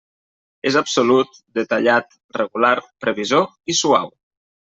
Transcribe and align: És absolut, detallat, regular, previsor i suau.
És 0.69 0.77
absolut, 0.79 1.35
detallat, 1.59 2.17
regular, 2.39 2.73
previsor 3.05 3.47
i 3.75 3.79
suau. 3.83 4.09